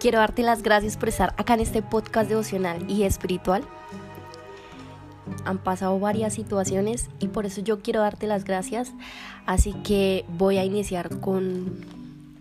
[0.00, 3.62] Quiero darte las gracias por estar acá en este podcast devocional y espiritual.
[5.44, 8.94] Han pasado varias situaciones y por eso yo quiero darte las gracias.
[9.44, 11.84] Así que voy a iniciar con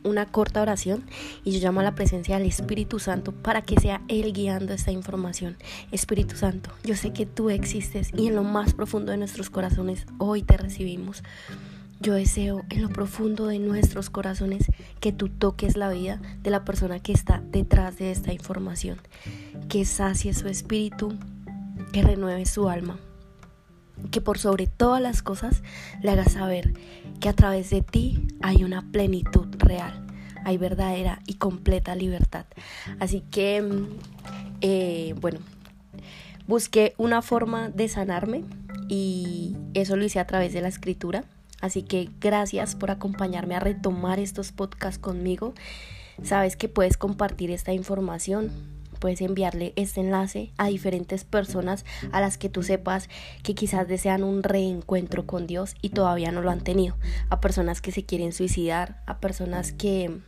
[0.03, 1.03] una corta oración
[1.43, 4.93] y yo llamo a la presencia del Espíritu Santo para que sea Él guiando esta
[4.93, 5.57] información.
[5.91, 10.05] Espíritu Santo, yo sé que tú existes y en lo más profundo de nuestros corazones
[10.17, 11.23] hoy te recibimos.
[12.01, 14.67] Yo deseo en lo profundo de nuestros corazones
[15.01, 18.97] que tú toques la vida de la persona que está detrás de esta información,
[19.67, 21.13] que sacie su espíritu,
[21.91, 22.97] que renueve su alma,
[24.11, 25.61] que por sobre todas las cosas
[26.01, 26.73] le haga saber
[27.19, 30.07] que a través de ti hay una plenitud real,
[30.45, 32.45] hay verdadera y completa libertad.
[33.01, 33.61] Así que,
[34.61, 35.39] eh, bueno,
[36.47, 38.45] busqué una forma de sanarme
[38.87, 41.25] y eso lo hice a través de la escritura
[41.61, 45.53] Así que gracias por acompañarme a retomar estos podcasts conmigo.
[46.23, 48.51] Sabes que puedes compartir esta información,
[48.99, 53.09] puedes enviarle este enlace a diferentes personas a las que tú sepas
[53.43, 56.97] que quizás desean un reencuentro con Dios y todavía no lo han tenido.
[57.29, 60.19] A personas que se quieren suicidar, a personas que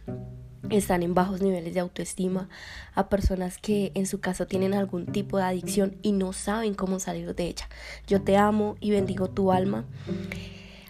[0.69, 2.47] están en bajos niveles de autoestima,
[2.95, 6.99] a personas que en su caso tienen algún tipo de adicción y no saben cómo
[6.99, 7.67] salir de ella.
[8.07, 9.85] Yo te amo y bendigo tu alma.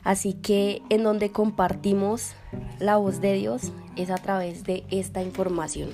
[0.03, 2.34] Así que en donde compartimos
[2.79, 5.89] la voz de Dios es a través de esta información.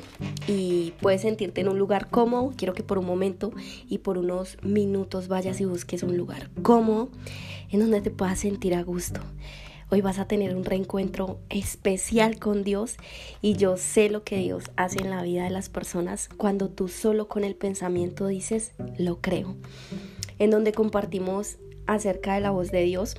[0.47, 2.53] Y puedes sentirte en un lugar cómodo.
[2.56, 3.51] Quiero que por un momento
[3.88, 7.09] y por unos minutos vayas y busques un lugar cómodo
[7.69, 9.19] en donde te puedas sentir a gusto.
[9.90, 12.97] Hoy vas a tener un reencuentro especial con Dios
[13.41, 16.89] y yo sé lo que Dios hace en la vida de las personas cuando tú
[16.89, 19.56] solo con el pensamiento dices, lo creo.
[20.39, 23.16] En donde compartimos acerca de la voz de Dios,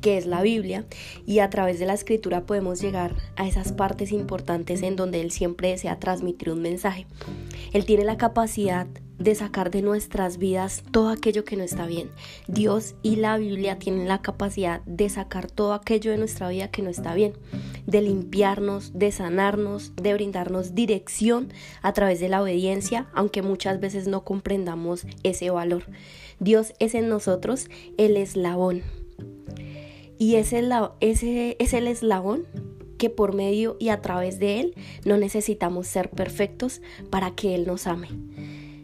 [0.00, 0.84] que es la Biblia,
[1.26, 5.30] y a través de la escritura podemos llegar a esas partes importantes en donde Él
[5.30, 7.06] siempre desea transmitir un mensaje.
[7.72, 8.86] Él tiene la capacidad
[9.18, 12.10] de sacar de nuestras vidas todo aquello que no está bien.
[12.48, 16.82] Dios y la Biblia tienen la capacidad de sacar todo aquello de nuestra vida que
[16.82, 17.34] no está bien,
[17.86, 24.08] de limpiarnos, de sanarnos, de brindarnos dirección a través de la obediencia, aunque muchas veces
[24.08, 25.84] no comprendamos ese valor.
[26.40, 27.68] Dios es en nosotros
[27.98, 28.82] el eslabón
[30.22, 32.46] y ese es el eslabón
[32.96, 34.74] que por medio y a través de él
[35.04, 38.06] no necesitamos ser perfectos para que Él nos ame.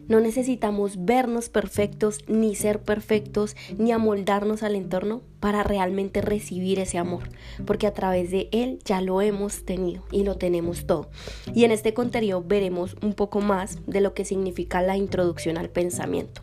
[0.09, 6.97] No necesitamos vernos perfectos, ni ser perfectos, ni amoldarnos al entorno para realmente recibir ese
[6.97, 7.29] amor,
[7.65, 11.09] porque a través de Él ya lo hemos tenido y lo tenemos todo.
[11.55, 15.69] Y en este contenido veremos un poco más de lo que significa la introducción al
[15.69, 16.41] pensamiento.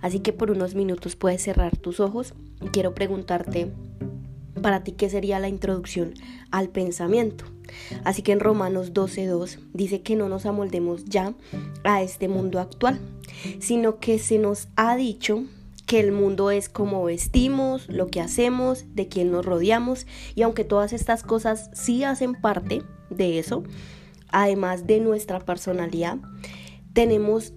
[0.00, 2.32] Así que por unos minutos puedes cerrar tus ojos
[2.62, 3.72] y quiero preguntarte
[4.60, 6.14] para ti, ¿qué sería la introducción
[6.50, 7.44] al pensamiento?
[8.04, 11.34] Así que en Romanos 12.2 dice que no nos amoldemos ya
[11.84, 12.98] a este mundo actual,
[13.60, 15.44] sino que se nos ha dicho
[15.86, 20.64] que el mundo es como vestimos, lo que hacemos, de quién nos rodeamos, y aunque
[20.64, 23.64] todas estas cosas sí hacen parte de eso,
[24.28, 26.18] además de nuestra personalidad,
[26.92, 27.52] tenemos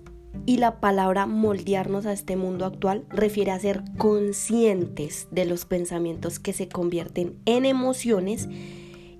[0.45, 6.39] y la palabra moldearnos a este mundo actual refiere a ser conscientes de los pensamientos
[6.39, 8.47] que se convierten en emociones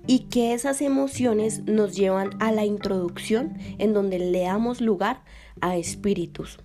[0.06, 5.22] y que esas emociones nos llevan a la introducción en donde le damos lugar
[5.60, 6.58] a espíritus.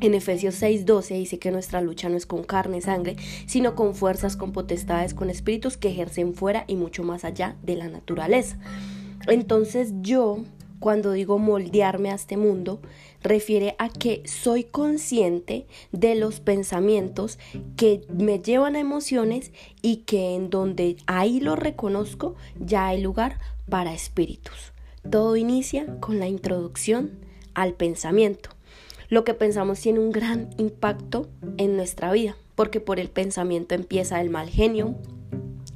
[0.00, 4.36] En Efesios 6:12 dice que nuestra lucha no es con carne, sangre, sino con fuerzas,
[4.36, 8.58] con potestades, con espíritus que ejercen fuera y mucho más allá de la naturaleza.
[9.26, 10.44] Entonces yo
[10.84, 12.78] cuando digo moldearme a este mundo,
[13.22, 17.38] refiere a que soy consciente de los pensamientos
[17.74, 19.50] que me llevan a emociones
[19.80, 24.74] y que en donde ahí lo reconozco ya hay lugar para espíritus.
[25.10, 27.12] Todo inicia con la introducción
[27.54, 28.50] al pensamiento.
[29.08, 34.20] Lo que pensamos tiene un gran impacto en nuestra vida, porque por el pensamiento empieza
[34.20, 34.96] el mal genio,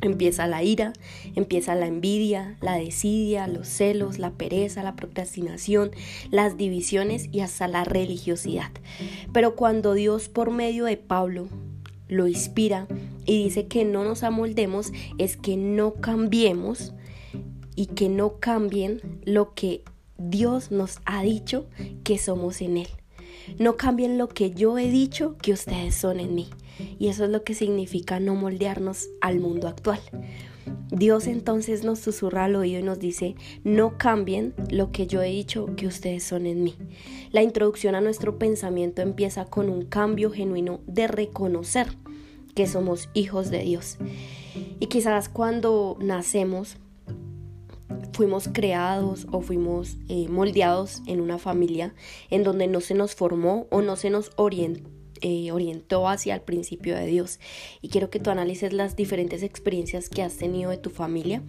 [0.01, 0.93] Empieza la ira,
[1.35, 5.91] empieza la envidia, la desidia, los celos, la pereza, la procrastinación,
[6.31, 8.71] las divisiones y hasta la religiosidad.
[9.33, 11.49] Pero cuando Dios por medio de Pablo
[12.09, 12.87] lo inspira
[13.27, 16.95] y dice que no nos amoldemos, es que no cambiemos
[17.75, 19.83] y que no cambien lo que
[20.17, 21.67] Dios nos ha dicho
[22.03, 22.89] que somos en Él.
[23.59, 26.49] No cambien lo que yo he dicho que ustedes son en mí.
[26.99, 30.01] Y eso es lo que significa no moldearnos al mundo actual.
[30.91, 33.35] Dios entonces nos susurra al oído y nos dice,
[33.65, 36.75] no cambien lo que yo he dicho que ustedes son en mí.
[37.31, 41.89] La introducción a nuestro pensamiento empieza con un cambio genuino de reconocer
[42.55, 43.99] que somos hijos de Dios.
[44.81, 46.77] Y quizás cuando nacemos
[48.19, 51.95] fuimos creados o fuimos eh, moldeados en una familia
[52.31, 56.43] en donde no se nos formó o no se nos orientó eh, orientó hacia el
[56.43, 57.41] principio de Dios.
[57.81, 61.43] Y quiero que tú analices las diferentes experiencias que has tenido de tu familia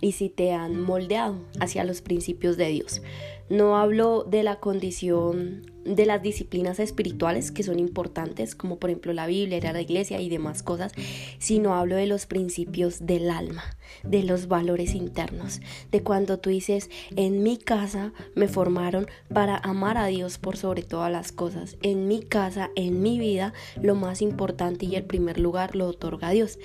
[0.00, 3.02] y si te han moldeado hacia los principios de Dios.
[3.48, 9.12] No hablo de la condición de las disciplinas espirituales que son importantes, como por ejemplo
[9.12, 10.92] la Biblia, la iglesia y demás cosas,
[11.38, 13.62] sino hablo de los principios del alma,
[14.02, 15.60] de los valores internos,
[15.92, 20.82] de cuando tú dices, en mi casa me formaron para amar a Dios por sobre
[20.82, 25.38] todas las cosas, en mi casa, en mi vida, lo más importante y el primer
[25.38, 26.58] lugar lo otorga Dios.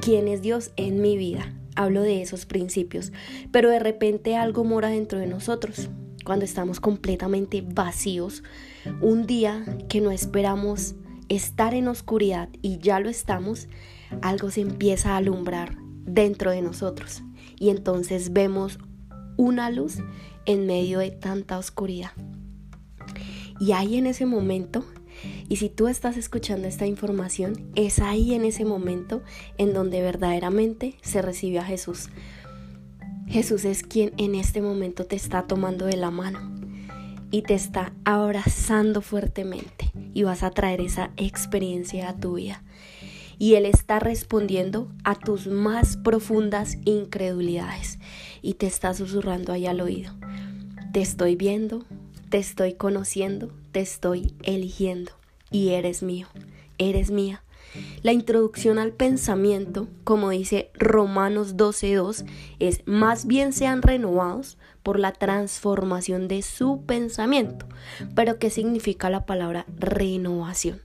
[0.00, 1.54] ¿Quién es Dios en mi vida?
[1.74, 3.12] Hablo de esos principios,
[3.50, 5.88] pero de repente algo mora dentro de nosotros.
[6.24, 8.42] Cuando estamos completamente vacíos,
[9.00, 10.94] un día que no esperamos
[11.28, 13.68] estar en oscuridad y ya lo estamos,
[14.22, 17.22] algo se empieza a alumbrar dentro de nosotros
[17.58, 18.78] y entonces vemos
[19.36, 19.98] una luz
[20.46, 22.12] en medio de tanta oscuridad.
[23.60, 24.84] Y ahí en ese momento
[25.48, 29.22] y si tú estás escuchando esta información, es ahí en ese momento
[29.58, 32.08] en donde verdaderamente se recibe a Jesús.
[33.26, 36.54] Jesús es quien en este momento te está tomando de la mano
[37.30, 42.62] y te está abrazando fuertemente y vas a traer esa experiencia a tu vida.
[43.38, 47.98] Y Él está respondiendo a tus más profundas incredulidades
[48.40, 50.14] y te está susurrando ahí al oído.
[50.92, 51.84] Te estoy viendo,
[52.28, 55.12] te estoy conociendo, te estoy eligiendo
[55.54, 56.26] y eres mío,
[56.78, 57.40] eres mía.
[58.02, 62.24] La introducción al pensamiento, como dice Romanos 12.2,
[62.58, 67.66] es más bien sean renovados por la transformación de su pensamiento.
[68.16, 70.80] Pero ¿qué significa la palabra renovación?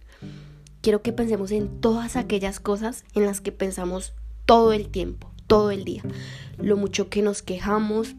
[0.82, 4.13] Quiero que pensemos en todas aquellas cosas en las que pensamos
[4.46, 6.03] todo el tiempo, todo el día.
[6.60, 8.15] Lo mucho que nos quejamos,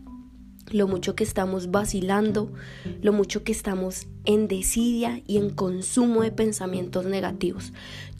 [0.71, 2.53] lo mucho que estamos vacilando,
[3.03, 7.73] lo mucho que estamos en desidia y en consumo de pensamientos negativos.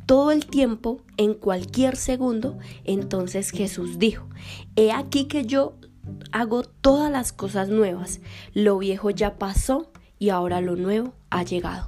[0.07, 4.27] Todo el tiempo, en cualquier segundo, entonces Jesús dijo,
[4.75, 5.77] he aquí que yo
[6.33, 8.21] hago todas las cosas nuevas,
[8.53, 11.87] lo viejo ya pasó y ahora lo nuevo ha llegado.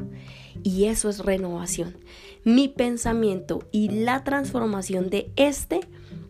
[0.62, 1.96] Y eso es renovación.
[2.44, 5.80] Mi pensamiento y la transformación de este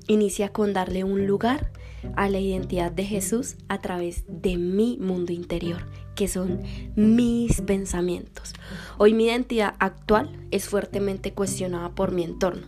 [0.06, 1.72] inicia con darle un lugar
[2.16, 6.62] a la identidad de Jesús a través de mi mundo interior, que son
[6.96, 8.52] mis pensamientos.
[8.98, 12.66] Hoy mi identidad actual es fuertemente cuestionada por mi entorno,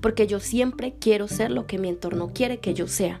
[0.00, 3.20] porque yo siempre quiero ser lo que mi entorno quiere que yo sea,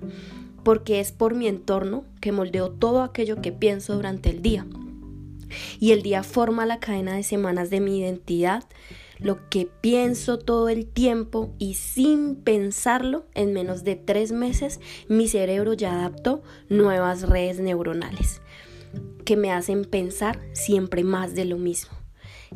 [0.64, 4.66] porque es por mi entorno que moldeo todo aquello que pienso durante el día.
[5.80, 8.64] Y el día forma la cadena de semanas de mi identidad,
[9.18, 15.28] lo que pienso todo el tiempo y sin pensarlo, en menos de tres meses, mi
[15.28, 18.40] cerebro ya adaptó nuevas redes neuronales
[19.24, 21.92] que me hacen pensar siempre más de lo mismo,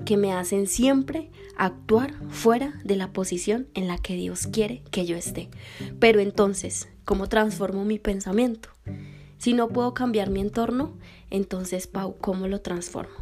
[0.06, 5.04] que me hacen siempre actuar fuera de la posición en la que Dios quiere que
[5.04, 5.50] yo esté.
[6.00, 8.70] Pero entonces, ¿cómo transformo mi pensamiento?
[9.42, 10.92] Si no puedo cambiar mi entorno,
[11.28, 13.16] entonces, Pau, ¿cómo lo transformo?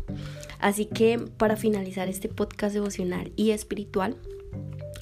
[0.59, 4.19] Así que para finalizar este podcast devocional y espiritual,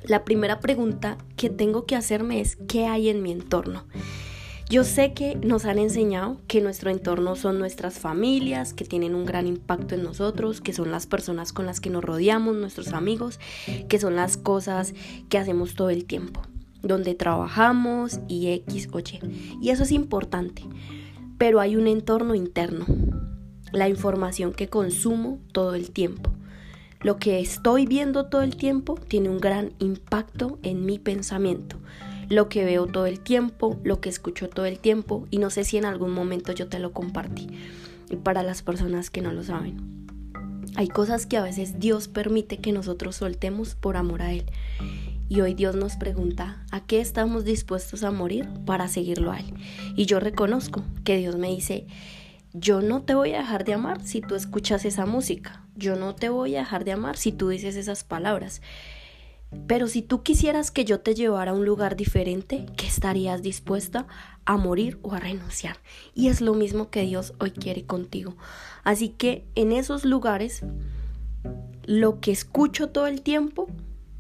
[0.05, 3.85] la primera pregunta que tengo que hacerme es, ¿qué hay en mi entorno?
[4.71, 9.25] Yo sé que nos han enseñado que nuestro entorno son nuestras familias, que tienen un
[9.25, 13.41] gran impacto en nosotros, que son las personas con las que nos rodeamos, nuestros amigos,
[13.89, 14.95] que son las cosas
[15.29, 16.43] que hacemos todo el tiempo,
[16.83, 19.19] donde trabajamos y X o Y.
[19.61, 20.63] Y eso es importante.
[21.39, 22.85] Pero hay un entorno interno,
[23.73, 26.33] la información que consumo todo el tiempo.
[27.01, 31.77] Lo que estoy viendo todo el tiempo tiene un gran impacto en mi pensamiento.
[32.29, 35.63] Lo que veo todo el tiempo, lo que escucho todo el tiempo y no sé
[35.63, 37.47] si en algún momento yo te lo compartí.
[38.11, 39.99] Y para las personas que no lo saben.
[40.75, 44.45] Hay cosas que a veces Dios permite que nosotros soltemos por amor a Él.
[45.31, 49.55] Y hoy Dios nos pregunta, ¿a qué estamos dispuestos a morir para seguirlo a Él?
[49.95, 51.87] Y yo reconozco que Dios me dice,
[52.55, 55.67] yo no te voy a dejar de amar si tú escuchas esa música.
[55.77, 58.63] Yo no te voy a dejar de amar si tú dices esas palabras.
[59.67, 64.07] Pero si tú quisieras que yo te llevara a un lugar diferente, ¿qué estarías dispuesta
[64.47, 65.77] a morir o a renunciar?
[66.15, 68.37] Y es lo mismo que Dios hoy quiere contigo.
[68.83, 70.63] Así que en esos lugares,
[71.85, 73.69] lo que escucho todo el tiempo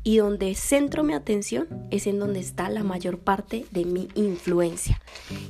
[0.08, 5.02] y donde centro mi atención es en donde está la mayor parte de mi influencia.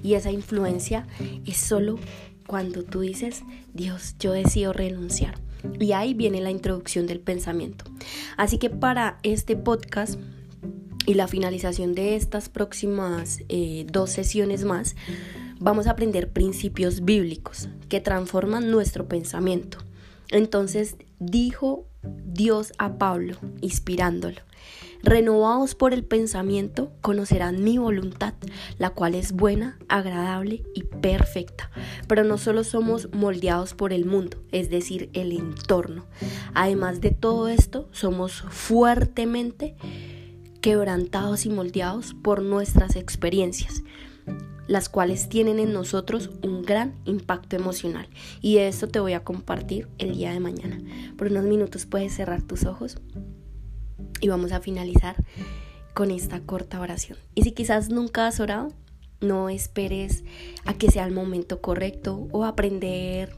[0.03, 1.07] Y esa influencia
[1.47, 1.97] es solo
[2.45, 5.39] cuando tú dices, Dios, yo decido renunciar.
[5.79, 7.85] Y ahí viene la introducción del pensamiento.
[8.37, 10.19] Así que para este podcast
[11.07, 14.97] y la finalización de estas próximas eh, dos sesiones más,
[15.61, 19.79] vamos a aprender principios bíblicos que transforman nuestro pensamiento.
[20.33, 24.48] Entonces dijo Dios a Pablo, inspirándolo.
[25.03, 28.35] Renovados por el pensamiento, conocerán mi voluntad,
[28.79, 31.71] la cual es buena, agradable y perfecta.
[32.09, 36.07] Pero no solo somos moldeados por el mundo, es decir, el entorno.
[36.55, 39.77] Además de todo esto, somos fuertemente
[40.61, 43.83] quebrantados y moldeados por nuestras experiencias
[44.67, 48.07] las cuales tienen en nosotros un gran impacto emocional.
[48.43, 50.79] Y de esto te voy a compartir el día de mañana.
[51.17, 52.99] Por unos minutos puedes cerrar tus ojos
[54.21, 55.17] y vamos a finalizar
[55.95, 57.19] con esta corta oración.
[57.35, 58.73] Y si quizás nunca has orado,
[59.21, 60.25] no esperes
[60.65, 63.35] a que sea el momento correcto o aprender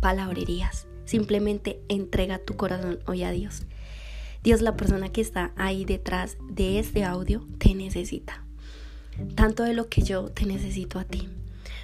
[0.00, 0.86] palabrerías.
[1.04, 3.66] Simplemente entrega tu corazón hoy a Dios.
[4.42, 8.44] Dios, la persona que está ahí detrás de este audio, te necesita.
[9.34, 11.28] Tanto de lo que yo te necesito a ti.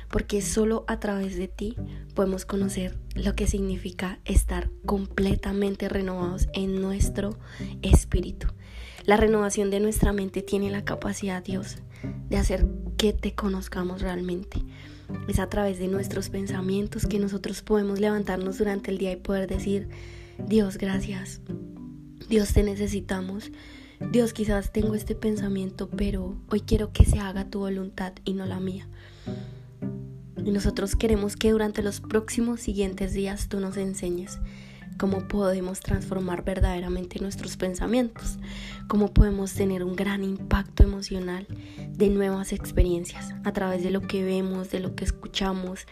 [0.09, 1.77] Porque solo a través de ti
[2.15, 7.39] podemos conocer lo que significa estar completamente renovados en nuestro
[7.83, 8.49] espíritu.
[9.05, 11.79] La renovación de nuestra mente tiene la capacidad, Dios,
[12.29, 14.65] de hacer que te conozcamos realmente.
[15.29, 19.47] Es a través de nuestros pensamientos que nosotros podemos levantarnos durante el día y poder
[19.47, 19.89] decir,
[20.39, 21.41] Dios, gracias.
[22.29, 23.53] Dios, te necesitamos.
[24.11, 28.45] Dios, quizás tengo este pensamiento, pero hoy quiero que se haga tu voluntad y no
[28.45, 28.89] la mía.
[30.45, 34.39] Y nosotros queremos que durante los próximos siguientes días tú nos enseñes
[34.97, 38.39] cómo podemos transformar verdaderamente nuestros pensamientos,
[38.89, 41.47] cómo podemos tener un gran impacto emocional
[41.91, 45.87] de nuevas experiencias a través de lo que vemos, de lo que escuchamos,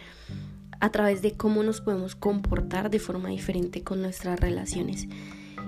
[0.81, 5.09] a través de cómo nos podemos comportar de forma diferente con nuestras relaciones.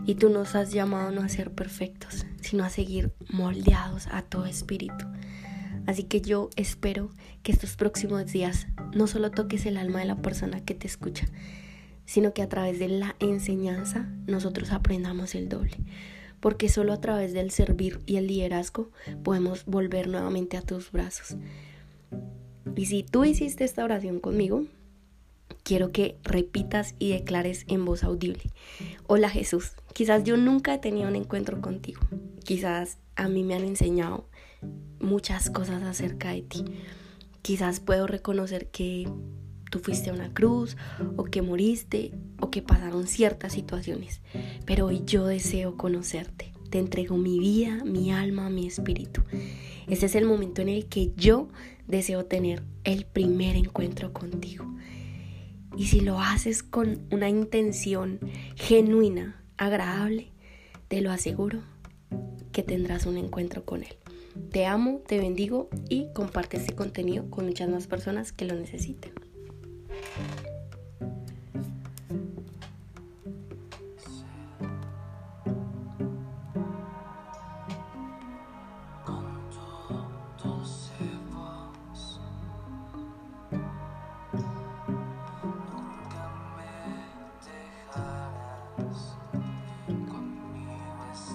[0.06, 4.44] Y tú nos has llamado no a ser perfectos, sino a seguir moldeados a tu
[4.44, 5.04] espíritu.
[5.86, 7.10] Así que yo espero
[7.42, 11.26] que estos próximos días no solo toques el alma de la persona que te escucha,
[12.04, 15.76] sino que a través de la enseñanza nosotros aprendamos el doble.
[16.40, 18.90] Porque solo a través del servir y el liderazgo
[19.24, 21.36] podemos volver nuevamente a tus brazos.
[22.76, 24.64] Y si tú hiciste esta oración conmigo,
[25.62, 28.42] quiero que repitas y declares en voz audible.
[29.06, 32.00] Hola Jesús, quizás yo nunca he tenido un encuentro contigo.
[32.44, 34.28] Quizás a mí me han enseñado
[35.00, 36.64] muchas cosas acerca de ti.
[37.42, 39.08] Quizás puedo reconocer que
[39.70, 40.76] tú fuiste a una cruz
[41.16, 44.20] o que moriste o que pasaron ciertas situaciones,
[44.64, 46.52] pero hoy yo deseo conocerte.
[46.70, 49.22] Te entrego mi vida, mi alma, mi espíritu.
[49.86, 51.48] Este es el momento en el que yo
[51.86, 54.64] deseo tener el primer encuentro contigo.
[55.76, 58.18] Y si lo haces con una intención
[58.56, 60.32] genuina, agradable,
[60.88, 61.60] te lo aseguro
[62.52, 63.96] que tendrás un encuentro con Él.
[64.50, 69.12] Te amo, te bendigo y comparte este contenido con muchas más personas que lo necesiten.